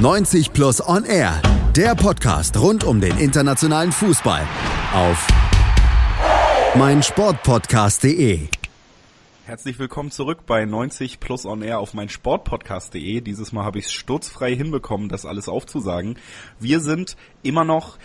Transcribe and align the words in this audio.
90 0.00 0.54
Plus 0.54 0.80
On 0.88 1.04
Air, 1.04 1.42
der 1.76 1.94
Podcast 1.94 2.58
rund 2.58 2.84
um 2.84 3.02
den 3.02 3.18
internationalen 3.18 3.92
Fußball 3.92 4.48
auf 4.94 5.28
meinsportpodcast.de. 6.74 8.48
Herzlich 9.44 9.78
willkommen 9.78 10.10
zurück 10.10 10.46
bei 10.46 10.64
90 10.64 11.20
Plus 11.20 11.44
On 11.44 11.60
Air 11.60 11.80
auf 11.80 11.92
meinsportpodcast.de. 11.92 13.20
Dieses 13.20 13.52
Mal 13.52 13.64
habe 13.64 13.78
ich 13.78 13.86
es 13.86 13.92
sturzfrei 13.92 14.56
hinbekommen, 14.56 15.10
das 15.10 15.26
alles 15.26 15.50
aufzusagen. 15.50 16.18
Wir 16.58 16.80
sind 16.80 17.18
immer 17.42 17.64
noch 17.64 17.98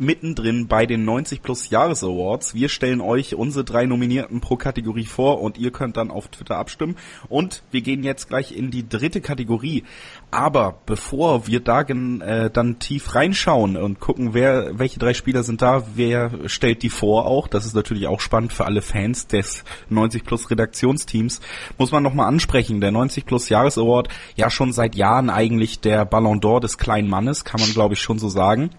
mittendrin 0.00 0.66
bei 0.66 0.86
den 0.86 1.04
90 1.04 1.42
Plus 1.42 1.70
Jahres 1.70 2.02
Awards. 2.02 2.54
Wir 2.54 2.68
stellen 2.68 3.00
euch 3.00 3.34
unsere 3.34 3.64
drei 3.64 3.86
Nominierten 3.86 4.40
pro 4.40 4.56
Kategorie 4.56 5.04
vor 5.04 5.40
und 5.40 5.58
ihr 5.58 5.70
könnt 5.70 5.96
dann 5.96 6.10
auf 6.10 6.28
Twitter 6.28 6.56
abstimmen. 6.56 6.96
Und 7.28 7.62
wir 7.70 7.82
gehen 7.82 8.02
jetzt 8.02 8.28
gleich 8.28 8.56
in 8.56 8.70
die 8.70 8.88
dritte 8.88 9.20
Kategorie. 9.20 9.84
Aber 10.30 10.78
bevor 10.86 11.46
wir 11.46 11.60
da 11.60 11.82
äh, 11.82 12.50
dann 12.50 12.78
tief 12.78 13.14
reinschauen 13.14 13.76
und 13.76 14.00
gucken, 14.00 14.32
wer, 14.32 14.78
welche 14.78 14.98
drei 14.98 15.12
Spieler 15.12 15.42
sind 15.42 15.60
da, 15.60 15.82
wer 15.94 16.30
stellt 16.46 16.82
die 16.82 16.88
vor 16.88 17.26
auch, 17.26 17.46
das 17.48 17.66
ist 17.66 17.74
natürlich 17.74 18.06
auch 18.06 18.20
spannend 18.20 18.52
für 18.52 18.64
alle 18.64 18.82
Fans 18.82 19.26
des 19.26 19.64
90 19.88 20.24
Plus 20.24 20.50
Redaktionsteams, 20.50 21.40
muss 21.78 21.92
man 21.92 22.02
nochmal 22.02 22.28
ansprechen. 22.28 22.80
Der 22.80 22.90
90 22.90 23.26
Plus 23.26 23.48
Jahres 23.48 23.76
Award, 23.76 24.08
ja 24.36 24.50
schon 24.50 24.72
seit 24.72 24.94
Jahren 24.94 25.30
eigentlich 25.30 25.80
der 25.80 26.04
Ballon 26.04 26.40
d'Or 26.40 26.60
des 26.60 26.78
kleinen 26.78 27.08
Mannes, 27.08 27.44
kann 27.44 27.60
man 27.60 27.72
glaube 27.72 27.94
ich 27.94 28.00
schon 28.00 28.18
so 28.18 28.28
sagen. 28.28 28.70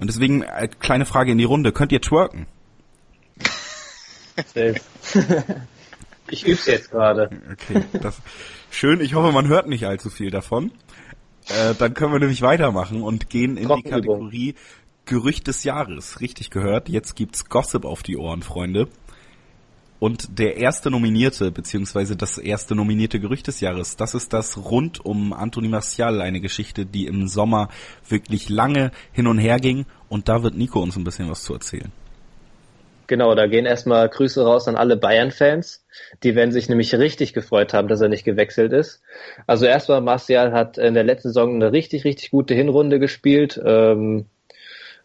Und 0.00 0.08
deswegen 0.08 0.42
äh, 0.42 0.68
kleine 0.68 1.06
Frage 1.06 1.32
in 1.32 1.38
die 1.38 1.44
Runde. 1.44 1.72
Könnt 1.72 1.92
ihr 1.92 2.00
twerken? 2.00 2.46
Safe. 4.36 4.76
ich 6.28 6.46
üb's 6.46 6.66
jetzt 6.66 6.90
gerade. 6.90 7.30
Okay, 7.52 7.84
das, 8.00 8.20
schön. 8.70 9.00
Ich 9.00 9.14
hoffe, 9.14 9.32
man 9.32 9.48
hört 9.48 9.68
nicht 9.68 9.86
allzu 9.86 10.10
viel 10.10 10.30
davon. 10.30 10.72
Äh, 11.48 11.74
dann 11.74 11.94
können 11.94 12.12
wir 12.12 12.20
nämlich 12.20 12.42
weitermachen 12.42 13.02
und 13.02 13.28
gehen 13.28 13.56
in 13.56 13.68
die 13.68 13.82
Kategorie 13.82 14.54
Gerücht 15.06 15.46
des 15.46 15.64
Jahres. 15.64 16.20
Richtig 16.20 16.50
gehört. 16.50 16.88
Jetzt 16.88 17.14
gibt's 17.14 17.48
Gossip 17.48 17.84
auf 17.84 18.02
die 18.02 18.16
Ohren, 18.16 18.42
Freunde. 18.42 18.88
Und 20.00 20.38
der 20.38 20.56
erste 20.56 20.90
Nominierte, 20.90 21.50
beziehungsweise 21.50 22.16
das 22.16 22.36
erste 22.36 22.74
nominierte 22.74 23.20
Gerücht 23.20 23.46
des 23.46 23.60
Jahres, 23.60 23.96
das 23.96 24.14
ist 24.14 24.32
das 24.32 24.58
rund 24.70 25.04
um 25.04 25.32
Anthony 25.32 25.68
Martial, 25.68 26.20
eine 26.20 26.40
Geschichte, 26.40 26.84
die 26.84 27.06
im 27.06 27.28
Sommer 27.28 27.68
wirklich 28.08 28.48
lange 28.48 28.90
hin 29.12 29.26
und 29.26 29.38
her 29.38 29.58
ging. 29.58 29.86
Und 30.08 30.28
da 30.28 30.42
wird 30.42 30.56
Nico 30.56 30.80
uns 30.80 30.96
ein 30.96 31.04
bisschen 31.04 31.30
was 31.30 31.42
zu 31.42 31.54
erzählen. 31.54 31.92
Genau, 33.06 33.34
da 33.34 33.46
gehen 33.46 33.66
erstmal 33.66 34.08
Grüße 34.08 34.42
raus 34.44 34.66
an 34.66 34.76
alle 34.76 34.96
Bayern-Fans. 34.96 35.84
Die 36.22 36.34
werden 36.34 36.52
sich 36.52 36.68
nämlich 36.68 36.94
richtig 36.94 37.34
gefreut 37.34 37.74
haben, 37.74 37.88
dass 37.88 38.00
er 38.00 38.08
nicht 38.08 38.24
gewechselt 38.24 38.72
ist. 38.72 39.02
Also 39.46 39.66
erstmal, 39.66 40.00
Martial 40.00 40.52
hat 40.52 40.78
in 40.78 40.94
der 40.94 41.04
letzten 41.04 41.28
Saison 41.28 41.54
eine 41.54 41.72
richtig, 41.72 42.04
richtig 42.04 42.30
gute 42.30 42.54
Hinrunde 42.54 42.98
gespielt, 42.98 43.60
ähm, 43.64 44.26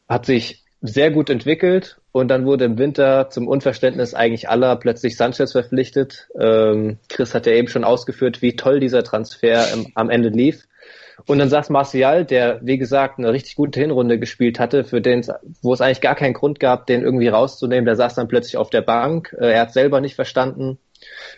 hat 0.08 0.26
sich 0.26 0.64
sehr 0.82 1.12
gut 1.12 1.30
entwickelt 1.30 1.99
und 2.12 2.30
dann 2.30 2.46
wurde 2.46 2.66
im 2.66 2.78
Winter 2.78 3.30
zum 3.30 3.48
Unverständnis 3.48 4.14
eigentlich 4.14 4.50
aller 4.50 4.76
plötzlich 4.78 5.16
Sanchez 5.16 5.52
verpflichtet. 5.52 6.28
Ähm, 6.40 6.98
Chris 7.08 7.36
hat 7.36 7.46
ja 7.46 7.54
eben 7.54 7.68
schon 7.68 7.84
ausgeführt, 7.84 8.42
wie 8.42 8.56
toll 8.56 8.80
dieser 8.80 9.04
Transfer 9.04 9.72
im, 9.74 9.88
am 9.94 10.10
Ende 10.10 10.30
lief. 10.30 10.64
Und 11.28 11.38
dann 11.38 11.50
saß 11.50 11.70
Martial, 11.70 12.26
der, 12.26 12.60
wie 12.64 12.78
gesagt, 12.78 13.20
eine 13.20 13.32
richtig 13.32 13.56
gute 13.56 13.80
Hinrunde 13.80 14.18
gespielt 14.18 14.60
hatte, 14.60 14.84
für 14.84 15.02
den, 15.02 15.26
wo 15.62 15.74
es 15.74 15.82
eigentlich 15.82 16.02
gar 16.02 16.16
keinen 16.16 16.34
Grund 16.34 16.60
gab, 16.60 16.88
den 16.88 17.04
irgendwie 17.04 17.28
rauszunehmen. 17.28 17.86
Der 17.86 17.96
saß 17.96 18.16
dann 18.16 18.28
plötzlich 18.28 18.58
auf 18.58 18.70
der 18.70 18.82
Bank. 18.82 19.36
Äh, 19.40 19.52
er 19.52 19.62
hat 19.62 19.74
selber 19.74 20.02
nicht 20.02 20.16
verstanden. 20.16 20.80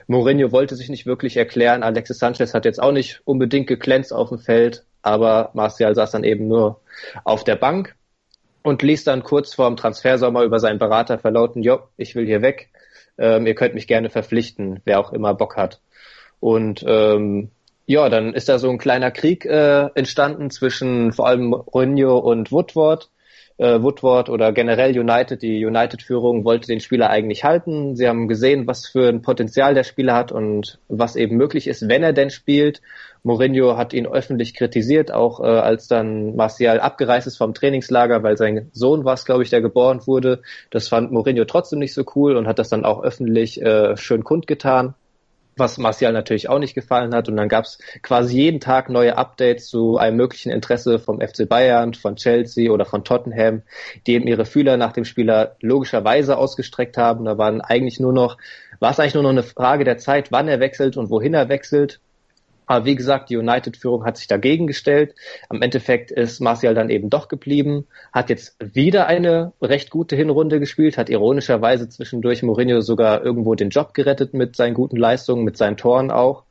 Mourinho 0.08 0.52
wollte 0.52 0.76
sich 0.76 0.90
nicht 0.90 1.06
wirklich 1.06 1.36
erklären. 1.36 1.84
Alexis 1.84 2.20
Sanchez 2.20 2.54
hat 2.54 2.66
jetzt 2.66 2.82
auch 2.82 2.92
nicht 2.92 3.22
unbedingt 3.26 3.68
geglänzt 3.68 4.14
auf 4.14 4.30
dem 4.30 4.40
Feld, 4.40 4.86
aber 5.02 5.52
Martial 5.54 5.94
saß 5.94 6.12
dann 6.12 6.24
eben 6.24 6.48
nur 6.48 6.82
auf 7.24 7.44
der 7.44 7.56
Bank 7.56 7.96
und 8.64 8.82
ließ 8.82 9.04
dann 9.04 9.24
kurz 9.24 9.54
vorm 9.54 9.76
Transfersommer 9.76 10.44
über 10.44 10.60
seinen 10.60 10.80
Berater 10.80 11.18
verlauten, 11.18 11.64
jo, 11.64 11.80
ich 11.98 12.16
will 12.16 12.26
hier 12.26 12.42
weg, 12.42 12.70
ähm, 13.18 13.48
ihr 13.48 13.56
könnt 13.56 13.74
mich 13.74 13.88
gerne 13.88 14.10
verpflichten, 14.10 14.82
wer 14.86 15.00
auch 15.00 15.14
immer 15.14 15.34
Bock 15.34 15.58
hat. 15.58 15.82
Und 16.40 16.84
ähm, 16.88 17.52
ja, 17.86 18.10
dann 18.10 18.34
ist 18.34 18.50
da 18.50 18.58
so 18.58 18.70
ein 18.70 18.78
kleiner 18.78 19.12
Krieg 19.12 19.46
äh, 19.46 19.90
entstanden 19.96 20.50
zwischen 20.50 21.12
vor 21.12 21.28
allem 21.28 21.48
Mourinho 21.48 22.18
und 22.18 22.52
Woodward. 22.52 23.10
Äh, 23.58 23.84
Woodward 23.84 24.30
oder 24.30 24.54
generell 24.54 24.98
United, 24.98 25.42
die 25.42 25.66
United-Führung 25.66 26.46
wollte 26.46 26.68
den 26.68 26.80
Spieler 26.80 27.10
eigentlich 27.10 27.44
halten. 27.44 27.96
Sie 27.96 28.08
haben 28.08 28.28
gesehen, 28.28 28.66
was 28.66 28.88
für 28.88 29.10
ein 29.10 29.22
Potenzial 29.22 29.76
der 29.76 29.84
Spieler 29.84 30.16
hat 30.16 30.32
und 30.32 30.80
was 30.88 31.16
eben 31.16 31.36
möglich 31.38 31.68
ist, 31.68 31.88
wenn 31.88 32.02
er 32.02 32.14
denn 32.14 32.30
spielt. 32.30 32.82
Mourinho 33.24 33.78
hat 33.78 33.94
ihn 33.94 34.08
öffentlich 34.08 34.56
kritisiert, 34.56 35.12
auch 35.12 35.40
äh, 35.40 35.44
als 35.44 35.88
dann 35.88 36.36
Martial 36.36 36.80
abgereist 36.80 37.28
ist 37.28 37.38
vom 37.38 37.54
Trainingslager, 37.54 38.24
weil 38.24 38.38
sein 38.38 38.70
Sohn 38.74 39.06
war 39.06 39.14
es, 39.14 39.26
glaube 39.26 39.44
ich, 39.44 39.50
der 39.50 39.62
geboren 39.62 40.08
wurde. 40.08 40.42
Das 40.72 40.88
fand 40.88 41.12
Mourinho 41.12 41.46
trotzdem 41.46 41.80
nicht 41.80 41.94
so 41.94 42.04
cool 42.16 42.36
und 42.36 42.48
hat 42.48 42.58
das 42.58 42.70
dann 42.70 42.86
auch 42.86 43.04
öffentlich 43.04 43.62
äh, 43.62 43.96
schön 43.98 44.24
kundgetan 44.24 44.96
was 45.58 45.78
Martial 45.78 46.14
natürlich 46.14 46.50
auch 46.50 46.60
nicht 46.60 46.76
gefallen 46.76 47.14
hat. 47.14 47.30
Und 47.30 47.38
dann 47.38 47.50
gab 47.50 47.66
es 47.66 47.78
quasi 48.02 48.38
jeden 48.38 48.60
Tag 48.60 48.90
neue 48.90 49.18
Updates 49.18 49.68
zu 49.68 49.98
einem 49.98 50.18
möglichen 50.18 50.52
Interesse 50.52 51.00
vom 51.00 51.22
FC 51.22 51.48
Bayern, 51.48 51.94
von 51.94 52.16
Chelsea 52.16 52.72
oder 52.72 52.86
von 52.86 53.04
Tottenham, 53.04 53.64
die 54.08 54.14
eben 54.14 54.28
ihre 54.28 54.46
Fühler 54.46 54.78
nach 54.78 54.94
dem 54.94 55.06
Spieler 55.06 55.56
logischerweise 55.62 56.38
ausgestreckt 56.38 56.98
haben. 56.98 57.26
Da 57.26 57.38
waren 57.38 57.62
eigentlich 57.62 58.00
nur 58.00 58.14
noch, 58.14 58.38
war 58.80 58.92
es 58.92 59.00
eigentlich 59.00 59.16
nur 59.16 59.24
noch 59.24 59.30
eine 59.30 59.44
Frage 59.44 59.84
der 59.84 59.98
Zeit, 59.98 60.32
wann 60.32 60.48
er 60.48 60.60
wechselt 60.60 60.98
und 60.98 61.10
wohin 61.10 61.34
er 61.34 61.50
wechselt. 61.50 62.00
Aber 62.72 62.86
wie 62.86 62.96
gesagt, 62.96 63.30
die 63.30 63.36
United-Führung 63.36 64.06
hat 64.06 64.16
sich 64.16 64.28
dagegen 64.28 64.66
gestellt. 64.66 65.14
Am 65.50 65.62
Endeffekt 65.62 66.10
ist 66.10 66.40
Martial 66.40 66.74
dann 66.74 66.90
eben 66.90 67.10
doch 67.10 67.28
geblieben, 67.28 67.86
hat 68.14 68.30
jetzt 68.30 68.56
wieder 68.60 69.08
eine 69.08 69.52
recht 69.62 69.90
gute 69.90 70.16
Hinrunde 70.16 70.62
gespielt, 70.62 70.98
hat 70.98 71.10
ironischerweise 71.10 71.90
zwischendurch 71.90 72.44
Mourinho 72.44 72.80
sogar 72.80 73.26
irgendwo 73.26 73.56
den 73.56 73.72
Job 73.72 73.94
gerettet 73.94 74.34
mit 74.34 74.56
seinen 74.56 74.74
guten 74.74 74.96
Leistungen, 74.96 75.44
mit 75.44 75.58
seinen 75.58 75.76
Toren 75.76 76.12
auch. 76.12 76.44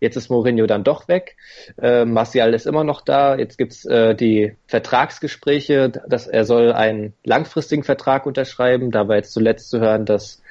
Jetzt 0.00 0.16
ist 0.16 0.30
Mourinho 0.30 0.66
dann 0.66 0.82
doch 0.82 1.08
weg. 1.08 1.36
Äh, 1.76 2.06
Martial 2.06 2.54
ist 2.54 2.66
immer 2.66 2.84
noch 2.84 3.02
da. 3.02 3.36
Jetzt 3.36 3.58
gibt's 3.58 3.84
äh, 3.84 4.14
die 4.14 4.54
Vertragsgespräche, 4.68 5.90
dass 6.08 6.26
er 6.26 6.46
soll 6.46 6.72
einen 6.72 7.12
langfristigen 7.22 7.82
Vertrag 7.82 8.24
unterschreiben. 8.24 8.90
Da 8.90 9.08
war 9.08 9.16
jetzt 9.16 9.34
zuletzt 9.34 9.68
zu 9.68 9.78
hören, 9.78 10.06
dass 10.06 10.42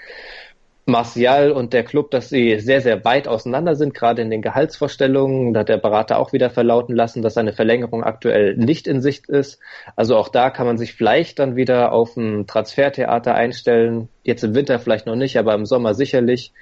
Martial 0.87 1.51
und 1.51 1.73
der 1.73 1.83
Club, 1.83 2.11
dass 2.11 2.29
sie 2.29 2.59
sehr, 2.59 2.79
sehr 2.79 3.03
weit 3.03 3.27
auseinander 3.27 3.75
sind, 3.75 3.95
gerade 3.95 4.21
in 4.21 4.29
den 4.29 4.43
Gehaltsvorstellungen. 4.43 5.53
Da 5.53 5.61
hat 5.61 5.69
der 5.69 5.77
Berater 5.77 6.19
auch 6.19 6.31
wieder 6.31 6.51
verlauten 6.51 6.95
lassen, 6.95 7.23
dass 7.23 7.37
eine 7.37 7.53
Verlängerung 7.53 8.03
aktuell 8.03 8.55
nicht 8.55 8.85
in 8.87 9.01
Sicht 9.01 9.27
ist. 9.27 9.59
Also 9.95 10.15
auch 10.15 10.29
da 10.29 10.51
kann 10.51 10.67
man 10.67 10.77
sich 10.77 10.93
vielleicht 10.93 11.39
dann 11.39 11.55
wieder 11.55 11.91
auf 11.91 12.15
ein 12.15 12.45
Transfertheater 12.45 13.33
einstellen. 13.33 14.09
Jetzt 14.23 14.43
im 14.43 14.53
Winter 14.53 14.77
vielleicht 14.77 15.07
noch 15.07 15.15
nicht, 15.15 15.39
aber 15.39 15.55
im 15.55 15.65
Sommer 15.65 15.95
sicherlich. 15.95 16.53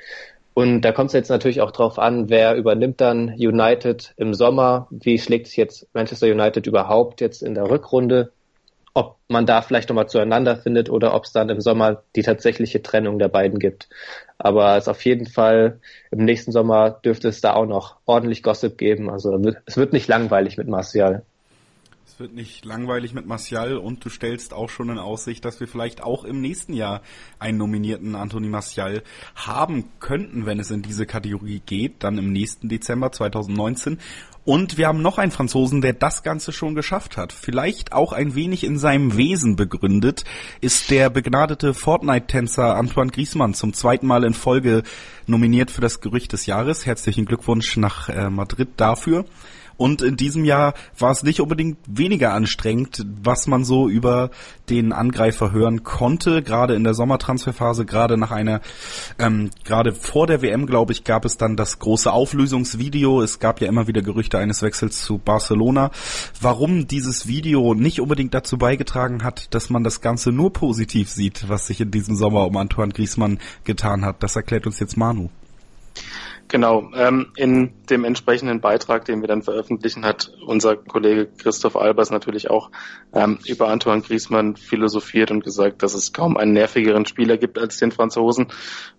Und 0.53 0.81
da 0.81 0.91
kommt 0.91 1.07
es 1.07 1.13
jetzt 1.13 1.29
natürlich 1.29 1.61
auch 1.61 1.72
drauf 1.72 2.00
an, 2.00 2.29
wer 2.29 2.55
übernimmt 2.55 3.01
dann 3.01 3.29
United 3.29 4.13
im 4.17 4.34
Sommer? 4.34 4.88
Wie 4.91 5.17
schlägt 5.17 5.47
sich 5.47 5.57
jetzt 5.57 5.88
Manchester 5.94 6.28
United 6.28 6.66
überhaupt 6.67 7.22
jetzt 7.22 7.41
in 7.41 7.55
der 7.55 7.69
Rückrunde? 7.69 8.31
Ob 8.93 9.17
man 9.27 9.45
da 9.45 9.61
vielleicht 9.61 9.89
nochmal 9.89 10.07
zueinander 10.07 10.55
findet 10.55 10.89
oder 10.89 11.15
ob 11.15 11.25
es 11.25 11.31
dann 11.31 11.49
im 11.49 11.61
Sommer 11.61 12.03
die 12.15 12.21
tatsächliche 12.21 12.81
Trennung 12.81 13.19
der 13.19 13.29
beiden 13.29 13.59
gibt. 13.59 13.89
Aber 14.37 14.77
es 14.77 14.87
auf 14.87 15.03
jeden 15.05 15.25
Fall 15.25 15.79
im 16.11 16.25
nächsten 16.25 16.51
Sommer 16.51 16.91
dürfte 16.91 17.29
es 17.29 17.41
da 17.41 17.53
auch 17.53 17.65
noch 17.65 17.97
ordentlich 18.05 18.43
Gossip 18.43 18.77
geben. 18.77 19.09
Also 19.09 19.39
es 19.65 19.77
wird 19.77 19.93
nicht 19.93 20.07
langweilig 20.07 20.57
mit 20.57 20.67
Martial. 20.67 21.25
Es 22.06 22.19
wird 22.19 22.34
nicht 22.34 22.66
langweilig 22.66 23.14
mit 23.14 23.25
Martial 23.25 23.78
und 23.78 24.03
du 24.03 24.09
stellst 24.09 24.53
auch 24.53 24.69
schon 24.69 24.90
in 24.90 25.00
Aussicht, 25.00 25.46
dass 25.46 25.59
wir 25.59 25.68
vielleicht 25.68 26.03
auch 26.03 26.25
im 26.25 26.41
nächsten 26.41 26.74
Jahr 26.74 27.02
einen 27.40 27.58
nominierten 27.58 28.16
Anthony 28.16 28.50
Martial 28.50 29.03
haben 29.36 29.86
könnten, 30.00 30.46
wenn 30.46 30.59
es 30.59 30.69
in 30.69 30.81
diese 30.81 31.06
Kategorie 31.06 31.62
geht, 31.66 32.03
dann 32.03 32.18
im 32.18 32.31
nächsten 32.31 32.68
Dezember 32.68 33.12
2019. 33.12 34.00
Und 34.46 34.78
wir 34.78 34.88
haben 34.88 35.02
noch 35.02 35.18
einen 35.18 35.31
Franzosen, 35.31 35.80
der 35.80 35.94
das 35.94 36.22
Ganze 36.22 36.52
schon 36.52 36.76
geschafft 36.76 37.16
hat. 37.16 37.32
Vielleicht 37.32 37.94
auch 37.94 38.11
ein 38.11 38.35
wenig 38.35 38.66
in 38.66 38.78
seinem 38.78 39.16
Wesen 39.16 39.56
begründet, 39.56 40.26
ist 40.59 40.91
der 40.91 41.09
begnadete 41.09 41.73
Fortnite-Tänzer 41.73 42.76
Antoine 42.76 43.11
Griezmann 43.11 43.53
zum 43.53 43.73
zweiten 43.73 44.06
Mal 44.06 44.26
in 44.26 44.34
Folge 44.34 44.84
nominiert 45.26 45.72
für 45.72 45.82
das 45.82 46.02
Gerücht 46.02 46.34
des 46.34 46.46
Jahres. 46.46 46.85
Herzlichen 46.85 47.26
Glückwunsch 47.26 47.78
nach 47.78 48.09
äh, 48.09 48.29
Madrid 48.29 48.70
dafür. 48.76 49.23
Und 49.78 50.02
in 50.02 50.17
diesem 50.17 50.46
Jahr 50.46 50.73
war 50.97 51.11
es 51.11 51.23
nicht 51.23 51.41
unbedingt 51.41 51.78
weniger 51.87 52.34
anstrengend, 52.34 53.05
was 53.23 53.47
man 53.47 53.64
so 53.64 53.90
über 53.90 54.29
den 54.70 54.93
Angreifer 54.93 55.52
hören 55.52 55.84
konnte. 55.84 56.41
Gerade 56.41 56.75
in 56.75 56.84
der 56.84 56.93
Sommertransferphase, 56.93 57.85
gerade 57.85 58.17
nach 58.17 58.31
einer, 58.31 58.61
ähm, 59.20 59.49
gerade 59.64 59.93
vor 59.93 60.28
der 60.28 60.41
WM, 60.41 60.66
glaube 60.66 60.93
ich, 60.93 61.03
gab 61.03 61.25
es 61.25 61.37
dann 61.37 61.55
das 61.55 61.79
große 61.79 62.11
Auflösungsvideo. 62.11 63.22
Es 63.22 63.40
gab 63.40 63.61
ja 63.61 63.67
immer 63.67 63.87
wieder 63.87 64.02
Gerüchte 64.02 64.37
eines 64.37 64.61
Wechsels 64.61 65.02
zu 65.02 65.17
Barcelona. 65.17 65.91
Warum 66.41 66.87
dieses 66.87 67.28
Video 67.28 67.73
nicht 67.73 67.99
unbedingt 67.99 68.34
dazu 68.34 68.58
beigetragen 68.58 69.23
hat, 69.23 69.53
dass 69.53 69.70
man 69.70 69.84
das 69.84 70.02
Ganze 70.02 70.31
nur 70.31 70.53
positiv 70.53 71.09
sieht, 71.09 71.49
was 71.49 71.67
sich 71.67 71.81
in 71.81 71.91
diesem 71.91 72.16
Sommer 72.16 72.46
um 72.46 72.58
Antoine 72.58 72.93
Griezmann 72.93 73.40
getan 73.64 74.05
hat, 74.05 74.23
das 74.23 74.35
erklärt 74.35 74.66
uns 74.66 74.79
jetzt 74.79 74.97
Manu. 74.97 75.29
Genau, 76.49 76.91
ähm, 76.93 77.31
in 77.35 77.73
dem 77.90 78.03
entsprechenden 78.03 78.61
Beitrag, 78.61 79.05
den 79.05 79.22
wir 79.22 79.28
dann 79.28 79.41
veröffentlichen, 79.41 80.05
hat 80.05 80.31
unser 80.45 80.75
Kollege 80.75 81.28
Christoph 81.37 81.75
Albers 81.75 82.11
natürlich 82.11 82.49
auch 82.49 82.69
ähm, 83.13 83.40
über 83.47 83.69
Antoine 83.69 84.01
Griezmann 84.01 84.55
philosophiert 84.55 85.31
und 85.31 85.43
gesagt, 85.43 85.81
dass 85.81 85.95
es 85.95 86.13
kaum 86.13 86.37
einen 86.37 86.53
nervigeren 86.53 87.05
Spieler 87.05 87.37
gibt 87.37 87.57
als 87.57 87.78
den 87.78 87.91
Franzosen. 87.91 88.47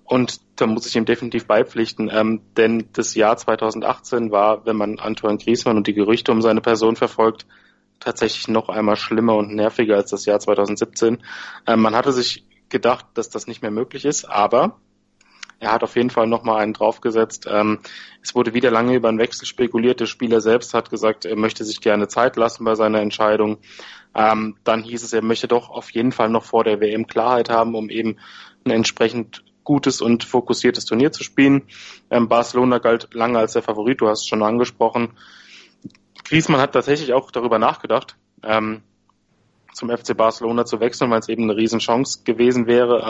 Und 0.04 0.40
da 0.56 0.66
muss 0.66 0.86
ich 0.86 0.96
ihm 0.96 1.04
definitiv 1.04 1.46
beipflichten, 1.46 2.10
ähm, 2.12 2.40
denn 2.56 2.88
das 2.92 3.14
Jahr 3.14 3.36
2018 3.36 4.30
war, 4.30 4.66
wenn 4.66 4.76
man 4.76 4.98
Antoine 4.98 5.38
Griezmann 5.38 5.76
und 5.76 5.86
die 5.86 5.94
Gerüchte 5.94 6.32
um 6.32 6.42
seine 6.42 6.60
Person 6.60 6.96
verfolgt, 6.96 7.46
tatsächlich 8.00 8.48
noch 8.48 8.68
einmal 8.68 8.96
schlimmer 8.96 9.36
und 9.36 9.54
nerviger 9.54 9.96
als 9.96 10.10
das 10.10 10.26
Jahr 10.26 10.40
2017. 10.40 11.22
Ähm, 11.66 11.80
man 11.80 11.94
hatte 11.94 12.12
sich 12.12 12.44
gedacht, 12.68 13.06
dass 13.14 13.30
das 13.30 13.46
nicht 13.46 13.62
mehr 13.62 13.70
möglich 13.70 14.04
ist, 14.04 14.24
aber 14.24 14.80
er 15.60 15.72
hat 15.72 15.82
auf 15.82 15.96
jeden 15.96 16.10
Fall 16.10 16.26
nochmal 16.26 16.62
einen 16.62 16.72
draufgesetzt. 16.72 17.46
Ähm, 17.50 17.80
es 18.22 18.34
wurde 18.34 18.54
wieder 18.54 18.70
lange 18.70 18.94
über 18.94 19.08
einen 19.08 19.18
Wechsel 19.18 19.46
spekuliert. 19.46 20.00
Der 20.00 20.06
Spieler 20.06 20.40
selbst 20.40 20.74
hat 20.74 20.90
gesagt, 20.90 21.24
er 21.24 21.36
möchte 21.36 21.64
sich 21.64 21.80
gerne 21.80 22.08
Zeit 22.08 22.36
lassen 22.36 22.64
bei 22.64 22.74
seiner 22.74 23.00
Entscheidung. 23.00 23.58
Ähm, 24.14 24.56
dann 24.64 24.82
hieß 24.82 25.02
es, 25.02 25.12
er 25.12 25.22
möchte 25.22 25.48
doch 25.48 25.70
auf 25.70 25.90
jeden 25.90 26.12
Fall 26.12 26.28
noch 26.28 26.44
vor 26.44 26.64
der 26.64 26.80
WM 26.80 27.06
Klarheit 27.06 27.50
haben, 27.50 27.74
um 27.74 27.90
eben 27.90 28.16
ein 28.64 28.70
entsprechend 28.70 29.44
gutes 29.64 30.00
und 30.00 30.24
fokussiertes 30.24 30.84
Turnier 30.84 31.10
zu 31.10 31.24
spielen. 31.24 31.62
Ähm, 32.10 32.28
Barcelona 32.28 32.78
galt 32.78 33.12
lange 33.14 33.38
als 33.38 33.54
der 33.54 33.62
Favorit, 33.62 34.00
du 34.00 34.08
hast 34.08 34.20
es 34.20 34.28
schon 34.28 34.42
angesprochen. 34.42 35.14
Griezmann 36.24 36.60
hat 36.60 36.72
tatsächlich 36.72 37.12
auch 37.12 37.30
darüber 37.30 37.58
nachgedacht, 37.58 38.16
ähm, 38.42 38.82
zum 39.72 39.90
FC 39.90 40.16
Barcelona 40.16 40.64
zu 40.64 40.80
wechseln, 40.80 41.10
weil 41.10 41.18
es 41.18 41.28
eben 41.28 41.44
eine 41.44 41.56
Riesenchance 41.56 42.22
gewesen 42.24 42.66
wäre. 42.66 43.04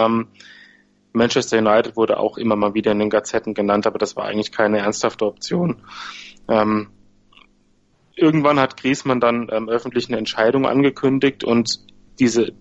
Manchester 1.14 1.58
United 1.58 1.96
wurde 1.96 2.19
auch 2.19 2.37
immer 2.37 2.56
mal 2.56 2.75
wieder 2.75 2.93
in 2.93 2.99
den 2.99 3.08
Gazetten 3.08 3.55
genannt, 3.55 3.87
aber 3.87 3.99
das 3.99 4.16
war 4.16 4.25
eigentlich 4.25 4.52
keine 4.52 4.78
ernsthafte 4.78 5.25
Option. 5.25 5.82
Ähm, 6.49 6.88
irgendwann 8.16 8.58
hat 8.58 8.76
Griezmann 8.76 9.20
dann 9.20 9.49
ähm, 9.50 9.69
öffentlich 9.69 10.08
eine 10.08 10.19
Entscheidung 10.19 10.66
angekündigt 10.66 11.44
und 11.44 11.81
diese, 12.19 12.52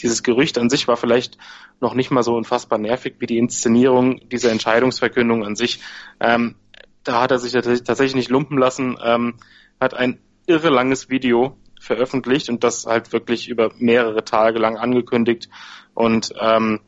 dieses 0.00 0.22
Gerücht 0.22 0.56
an 0.56 0.70
sich 0.70 0.86
war 0.86 0.96
vielleicht 0.96 1.36
noch 1.80 1.94
nicht 1.94 2.12
mal 2.12 2.22
so 2.22 2.36
unfassbar 2.36 2.78
nervig 2.78 3.16
wie 3.18 3.26
die 3.26 3.38
Inszenierung 3.38 4.28
dieser 4.28 4.52
Entscheidungsverkündung 4.52 5.44
an 5.44 5.56
sich. 5.56 5.80
Ähm, 6.20 6.54
da 7.02 7.20
hat 7.20 7.32
er 7.32 7.40
sich 7.40 7.52
tatsächlich 7.52 8.14
nicht 8.14 8.30
lumpen 8.30 8.56
lassen, 8.56 8.96
ähm, 9.02 9.34
hat 9.80 9.94
ein 9.94 10.20
irre 10.46 10.70
langes 10.70 11.10
Video 11.10 11.56
veröffentlicht 11.80 12.48
und 12.48 12.62
das 12.62 12.86
halt 12.86 13.12
wirklich 13.12 13.48
über 13.48 13.72
mehrere 13.78 14.24
Tage 14.24 14.60
lang 14.60 14.76
angekündigt 14.76 15.48
und 15.94 16.32
ähm, 16.40 16.80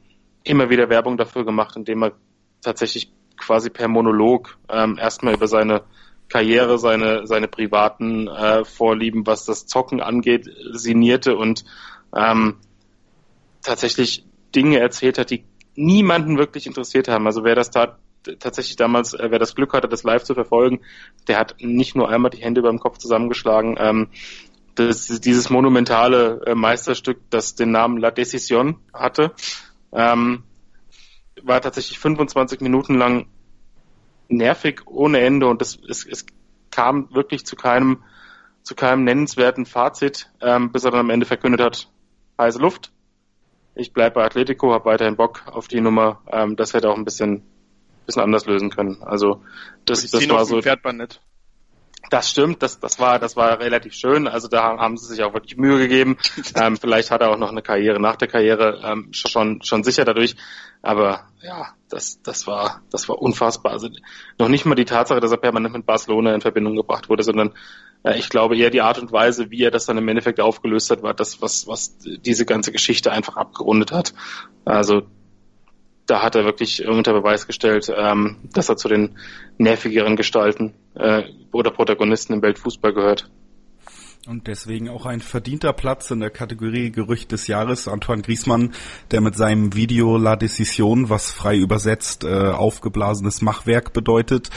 immer 0.49 0.71
wieder 0.71 0.89
Werbung 0.89 1.17
dafür 1.17 1.45
gemacht, 1.45 1.77
indem 1.77 2.03
er 2.03 2.12
tatsächlich 2.62 3.12
quasi 3.37 3.71
per 3.71 3.89
Monolog 3.89 4.59
ähm, 4.69 4.99
erstmal 4.99 5.35
über 5.35 5.47
seine 5.47 5.83
Karriere, 6.29 6.79
seine, 6.79 7.27
seine 7.27 7.49
privaten 7.49 8.29
äh, 8.29 8.65
Vorlieben, 8.65 9.27
was 9.27 9.45
das 9.45 9.67
Zocken 9.67 10.00
angeht, 10.00 10.47
sinnierte 10.73 11.37
und 11.37 11.65
ähm, 12.15 12.56
tatsächlich 13.62 14.25
Dinge 14.55 14.79
erzählt 14.81 15.19
hat, 15.19 15.31
die 15.31 15.45
niemanden 15.75 16.39
wirklich 16.39 16.67
interessiert 16.67 17.09
haben. 17.09 17.27
Also 17.27 17.44
wer 17.44 17.55
das 17.55 17.71
tat, 17.71 17.99
tatsächlich 18.41 18.77
damals, 18.77 19.15
äh, 19.15 19.29
wer 19.31 19.39
das 19.39 19.55
Glück 19.55 19.73
hatte, 19.73 19.89
das 19.89 20.03
live 20.03 20.25
zu 20.25 20.35
verfolgen, 20.35 20.81
der 21.29 21.39
hat 21.39 21.56
nicht 21.61 21.94
nur 21.94 22.09
einmal 22.09 22.31
die 22.31 22.43
Hände 22.43 22.61
über 22.61 22.71
dem 22.71 22.81
Kopf 22.81 22.99
zusammengeschlagen. 22.99 23.77
Ähm, 23.79 24.09
das, 24.75 25.06
dieses 25.06 25.51
monumentale 25.51 26.41
äh, 26.47 26.55
Meisterstück, 26.55 27.19
das 27.31 27.55
den 27.55 27.71
Namen 27.71 27.99
La 27.99 28.11
Decision 28.11 28.77
hatte, 28.93 29.33
ähm, 29.93 30.44
war 31.43 31.61
tatsächlich 31.61 31.99
25 31.99 32.61
Minuten 32.61 32.96
lang 32.96 33.26
nervig 34.29 34.82
ohne 34.87 35.20
Ende 35.20 35.46
und 35.46 35.62
es, 35.62 35.79
es, 35.88 36.06
es 36.06 36.26
kam 36.70 37.12
wirklich 37.14 37.46
zu 37.46 37.56
keinem 37.56 38.02
zu 38.62 38.75
keinem 38.75 39.05
nennenswerten 39.05 39.64
Fazit, 39.64 40.31
ähm, 40.43 40.73
bis 40.73 40.85
er 40.85 40.90
dann 40.90 41.00
am 41.00 41.11
Ende 41.11 41.25
verkündet 41.25 41.62
hat, 41.62 41.90
heiße 42.38 42.58
Luft. 42.58 42.93
Ich 43.75 43.94
bleibe 43.94 44.17
bei 44.17 44.25
Atletico, 44.25 44.75
habe 44.75 44.85
weiterhin 44.85 45.17
Bock 45.17 45.44
auf 45.46 45.69
die 45.69 45.81
Nummer. 45.81 46.20
Ähm, 46.31 46.55
das 46.56 46.75
hätte 46.75 46.91
auch 46.91 46.96
ein 46.96 47.05
bisschen 47.05 47.44
bisschen 48.08 48.23
anders 48.23 48.46
lösen 48.46 48.70
können. 48.70 49.02
Also 49.02 49.43
das, 49.84 50.11
das 50.11 50.29
war 50.29 50.44
so. 50.44 50.61
Fährt 50.61 50.82
man 50.82 50.96
nicht. 50.96 51.20
Das 52.11 52.31
stimmt, 52.31 52.62
das, 52.62 52.81
das 52.81 52.99
war, 52.99 53.19
das 53.19 53.37
war 53.37 53.59
relativ 53.61 53.93
schön. 53.93 54.29
Also 54.29 54.49
da 54.49 54.79
haben 54.79 54.97
sie 54.97 55.06
sich 55.06 55.23
auch 55.23 55.35
wirklich 55.35 55.56
Mühe 55.56 55.79
gegeben. 55.79 56.17
ähm, 56.55 56.77
vielleicht 56.77 57.11
hat 57.11 57.21
er 57.21 57.31
auch 57.31 57.39
noch 57.39 57.50
eine 57.50 57.61
Karriere 57.61 58.00
nach 58.00 58.17
der 58.17 58.29
Karriere 58.29 58.81
ähm, 58.85 59.09
schon, 59.12 59.62
schon 59.62 59.85
sicher 59.85 60.05
dadurch. 60.05 60.37
Aber 60.81 61.29
ja, 61.43 61.75
das, 61.91 62.23
das 62.23 62.47
war, 62.47 62.83
das 62.91 63.09
war 63.09 63.21
unfassbar. 63.21 63.73
Also 63.73 63.89
noch 64.39 64.49
nicht 64.49 64.65
mal 64.65 64.75
die 64.75 64.85
Tatsache, 64.85 65.21
dass 65.21 65.33
er 65.33 65.39
permanent 65.39 65.75
mit 65.75 65.87
Barcelona 65.87 66.35
in 66.35 66.41
Verbindung 66.41 66.77
gebracht 66.77 67.09
wurde, 67.09 67.25
sondern 67.25 67.53
äh, 68.05 68.17
ich 68.19 68.29
glaube 68.29 68.56
eher 68.56 68.71
die 68.71 68.81
Art 68.81 68.99
und 68.99 69.12
Weise, 69.12 69.51
wie 69.51 69.62
er 69.62 69.71
das 69.71 69.87
dann 69.87 69.99
im 69.99 70.09
Endeffekt 70.09 70.41
aufgelöst 70.41 70.91
hat, 70.91 71.03
war 71.03 71.15
das, 71.15 71.43
was, 71.43 71.67
was 71.67 71.99
diese 71.99 72.47
ganze 72.47 72.73
Geschichte 72.73 73.12
einfach 73.12 73.37
abgerundet 73.37 73.93
hat. 73.93 74.15
Also 74.65 75.03
da 76.08 76.22
hat 76.22 76.34
er 76.34 76.44
wirklich 76.44 76.87
unter 76.87 77.12
Beweis 77.12 77.46
gestellt, 77.46 77.93
ähm, 77.94 78.37
dass 78.52 78.69
er 78.69 78.76
zu 78.76 78.88
den 78.88 79.16
nervigeren 79.58 80.16
Gestalten 80.16 80.75
äh, 80.94 81.25
oder 81.52 81.70
Protagonisten 81.70 82.32
im 82.32 82.43
Weltfußball 82.43 82.93
gehört. 82.93 83.31
Und 84.26 84.46
deswegen 84.46 84.90
auch 84.90 85.06
ein 85.06 85.20
verdienter 85.20 85.72
Platz 85.72 86.10
in 86.10 86.20
der 86.20 86.31
Kategorie 86.31 86.90
Gerücht 86.90 87.32
des 87.32 87.46
Jahres. 87.46 87.88
Antoine 87.88 88.20
Griezmann, 88.20 88.75
der 89.10 89.22
mit 89.22 89.37
seinem 89.37 89.75
Video 89.75 90.19
La 90.19 90.37
Decision, 90.37 91.08
was 91.08 91.31
frei 91.31 91.56
übersetzt 91.56 92.25
äh, 92.25 92.28
aufgeblasenes 92.28 93.40
Machwerk 93.40 93.93
bedeutet, 93.94 94.50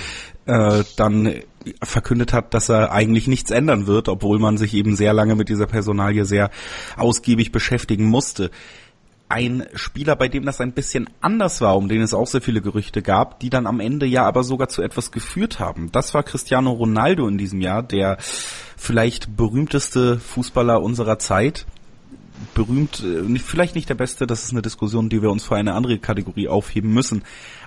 äh, 0.45 0.83
dann 0.97 1.41
verkündet 1.83 2.33
hat, 2.33 2.53
dass 2.53 2.69
er 2.69 2.91
eigentlich 2.91 3.27
nichts 3.27 3.51
ändern 3.51 3.87
wird, 3.87 4.09
obwohl 4.09 4.39
man 4.39 4.57
sich 4.57 4.73
eben 4.73 4.95
sehr 4.95 5.13
lange 5.13 5.35
mit 5.35 5.47
dieser 5.47 5.67
Personalie 5.67 6.25
sehr 6.25 6.49
ausgiebig 6.97 7.51
beschäftigen 7.51 8.05
musste 8.05 8.51
ein 9.31 9.65
Spieler, 9.75 10.17
bei 10.17 10.27
dem 10.27 10.45
das 10.45 10.59
ein 10.59 10.73
bisschen 10.73 11.09
anders 11.21 11.61
war, 11.61 11.77
um 11.77 11.87
den 11.87 12.01
es 12.01 12.13
auch 12.13 12.27
sehr 12.27 12.41
viele 12.41 12.61
Gerüchte 12.61 13.01
gab, 13.01 13.39
die 13.39 13.49
dann 13.49 13.65
am 13.65 13.79
Ende 13.79 14.05
ja 14.05 14.25
aber 14.25 14.43
sogar 14.43 14.67
zu 14.67 14.81
etwas 14.81 15.11
geführt 15.11 15.57
haben. 15.57 15.89
Das 15.93 16.13
war 16.13 16.23
Cristiano 16.23 16.71
Ronaldo 16.71 17.27
in 17.29 17.37
diesem 17.37 17.61
Jahr, 17.61 17.81
der 17.81 18.17
vielleicht 18.19 19.37
berühmteste 19.37 20.19
Fußballer 20.19 20.81
unserer 20.81 21.17
Zeit. 21.17 21.65
Berühmt, 22.53 23.03
äh, 23.05 23.39
vielleicht 23.39 23.75
nicht 23.75 23.87
der 23.87 23.95
beste, 23.95 24.27
das 24.27 24.43
ist 24.43 24.51
eine 24.51 24.61
Diskussion, 24.61 25.07
die 25.07 25.21
wir 25.21 25.31
uns 25.31 25.45
für 25.45 25.55
eine 25.55 25.75
andere 25.75 25.97
Kategorie 25.97 26.49
aufheben 26.49 26.93
müssen. 26.93 27.23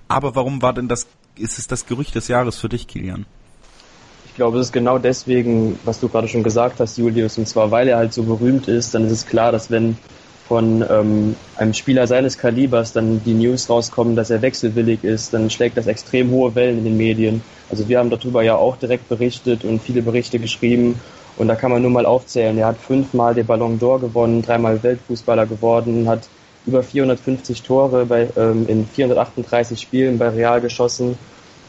Aber 0.07 0.35
warum 0.35 0.61
war 0.61 0.75
denn 0.75 0.89
das, 0.89 1.07
ist 1.37 1.59
es 1.59 1.67
das 1.67 1.87
Gerücht 1.87 2.15
des 2.15 2.29
Jahres 2.29 2.59
für 2.59 2.69
dich, 2.69 2.87
Kilian? 2.89 3.25
Ich 4.27 4.35
glaube, 4.35 4.59
es 4.59 4.67
ist 4.67 4.73
genau 4.73 4.99
deswegen, 4.99 5.79
was 5.85 6.01
du 6.01 6.11
gerade 6.11 6.29
schon 6.29 6.43
gesagt 6.43 6.79
hast, 6.81 6.99
Julius, 6.99 7.39
und 7.39 7.49
zwar 7.49 7.71
weil 7.71 7.89
er 7.89 7.97
halt 7.97 8.13
so 8.13 8.25
berühmt 8.25 8.69
ist, 8.69 8.93
dann 8.93 9.07
ist 9.07 9.13
es 9.13 9.27
klar, 9.27 9.51
dass 9.51 9.71
wenn 9.71 9.97
von 10.49 10.85
ähm, 10.89 11.37
einem 11.57 11.73
Spieler 11.73 12.07
seines 12.07 12.37
Kalibers 12.37 12.93
dann 12.93 13.23
die 13.25 13.35
News 13.35 13.71
rauskommen, 13.71 14.15
dass 14.15 14.31
er 14.31 14.43
wechselwillig 14.43 15.03
ist, 15.03 15.33
dann 15.33 15.49
schlägt 15.51 15.77
das 15.77 15.87
extrem 15.87 16.31
hohe 16.31 16.55
Wellen 16.55 16.79
in 16.79 16.85
den 16.85 16.97
Medien. 16.97 17.43
Also 17.71 17.89
wir 17.89 17.99
haben 17.99 18.11
darüber 18.11 18.43
ja 18.43 18.57
auch 18.57 18.77
direkt 18.77 19.09
berichtet 19.09 19.65
und 19.65 19.83
viele 19.83 20.03
Berichte 20.03 20.39
geschrieben 20.39 21.01
und 21.37 21.49
da 21.49 21.55
kann 21.55 21.71
man 21.71 21.83
nur 21.83 21.91
mal 21.91 22.07
aufzählen. 22.07 22.59
Er 22.59 22.67
hat 22.67 22.79
fünfmal 22.79 23.35
den 23.35 23.47
Ballon 23.47 23.79
d'Or 23.81 24.01
gewonnen, 24.01 24.43
dreimal 24.43 24.83
Weltfußballer 24.83 25.47
geworden, 25.47 26.09
hat 26.09 26.29
über 26.67 26.83
450 26.83 27.63
Tore 27.63 28.07
bei, 28.07 28.29
ähm, 28.37 28.67
in 28.69 28.87
438 28.87 29.81
Spielen 29.81 30.19
bei 30.19 30.29
Real 30.29 30.61
geschossen 30.61 31.19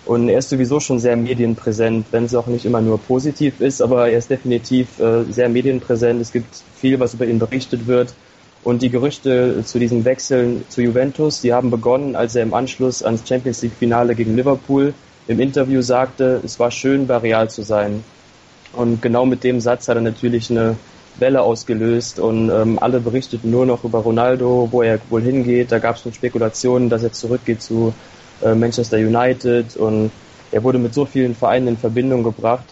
und 0.06 0.30
er 0.30 0.38
ist 0.38 0.50
sowieso 0.50 0.80
schon 0.80 1.00
sehr 1.00 1.16
medienpräsent, 1.16 2.08
wenn 2.12 2.26
es 2.26 2.36
auch 2.36 2.46
nicht 2.46 2.66
immer 2.66 2.80
nur 2.80 3.00
positiv 3.00 3.60
ist, 3.60 3.82
aber 3.82 4.10
er 4.10 4.20
ist 4.20 4.30
definitiv 4.30 5.00
äh, 5.00 5.24
sehr 5.24 5.50
medienpräsent. 5.50 6.22
Es 6.22 6.32
gibt 6.32 6.64
viel, 6.76 7.00
was 7.00 7.16
über 7.16 7.26
ihn 7.26 7.40
berichtet 7.40 7.88
wird. 7.88 8.14
Und 8.66 8.82
die 8.82 8.90
Gerüchte 8.90 9.64
zu 9.64 9.78
diesen 9.78 10.06
Wechseln 10.06 10.66
zu 10.70 10.82
Juventus, 10.82 11.40
die 11.40 11.54
haben 11.54 11.70
begonnen, 11.70 12.16
als 12.16 12.34
er 12.34 12.42
im 12.42 12.56
Anschluss 12.56 13.04
ans 13.04 13.22
Champions 13.26 13.62
League 13.62 13.76
Finale 13.78 14.16
gegen 14.16 14.36
Liverpool 14.36 14.96
im 15.28 15.40
Interview 15.40 15.84
sagte, 15.84 16.42
es 16.44 16.60
war 16.60 16.72
schön, 16.72 17.06
bei 17.06 17.18
Real 17.18 17.48
zu 17.48 17.62
sein. 17.62 18.04
Und 18.74 19.04
genau 19.04 19.28
mit 19.28 19.44
dem 19.44 19.60
Satz 19.60 19.88
hat 19.88 19.98
er 19.98 20.02
natürlich 20.02 20.50
eine 20.50 20.78
Welle 21.20 21.44
ausgelöst 21.44 22.20
und 22.20 22.50
ähm, 22.50 22.80
alle 22.80 23.00
berichteten 23.00 23.52
nur 23.52 23.68
noch 23.68 23.84
über 23.84 24.00
Ronaldo, 24.00 24.68
wo 24.72 24.82
er 24.82 25.00
wohl 25.12 25.22
hingeht. 25.22 25.72
Da 25.72 25.78
gab 25.78 25.98
es 25.98 26.02
schon 26.02 26.14
Spekulationen, 26.14 26.90
dass 26.90 27.04
er 27.04 27.12
zurückgeht 27.12 27.62
zu 27.62 27.94
äh, 28.44 28.56
Manchester 28.56 28.98
United 28.98 29.78
und 29.78 30.10
er 30.52 30.64
wurde 30.64 30.80
mit 30.80 30.96
so 30.96 31.06
vielen 31.06 31.36
Vereinen 31.36 31.68
in 31.68 31.78
Verbindung 31.78 32.24
gebracht. 32.24 32.66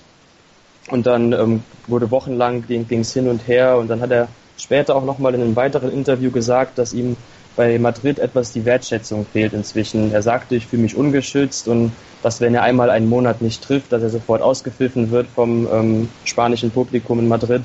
Und 0.90 1.06
dann 1.06 1.34
ähm, 1.34 1.64
wurde 1.86 2.10
wochenlang 2.10 2.66
ging 2.68 2.88
es 2.90 3.14
hin 3.14 3.28
und 3.28 3.48
her 3.48 3.78
und 3.78 3.90
dann 3.90 4.02
hat 4.02 4.10
er 4.10 4.28
später 4.58 4.96
auch 4.96 5.06
nochmal 5.06 5.34
in 5.36 5.42
einem 5.42 5.56
weiteren 5.56 5.92
Interview 5.92 6.32
gesagt, 6.32 6.78
dass 6.78 6.94
ihm 6.94 7.18
bei 7.56 7.78
Madrid 7.78 8.20
etwas 8.20 8.52
die 8.52 8.66
Wertschätzung 8.66 9.26
fehlt 9.32 9.54
inzwischen. 9.54 10.12
Er 10.12 10.22
sagte, 10.22 10.56
ich 10.56 10.68
fühle 10.68 10.82
mich 10.84 10.96
ungeschützt 10.96 11.68
und 11.68 11.92
dass 12.24 12.42
wenn 12.42 12.56
er 12.56 12.64
einmal 12.64 12.90
einen 12.90 13.10
Monat 13.10 13.42
nicht 13.42 13.64
trifft, 13.64 13.92
dass 13.92 14.02
er 14.02 14.10
sofort 14.10 14.42
ausgepfiffen 14.42 15.12
wird 15.12 15.28
vom 15.28 15.68
ähm, 15.72 16.10
spanischen 16.26 16.72
Publikum 16.72 17.20
in 17.20 17.28
Madrid. 17.28 17.64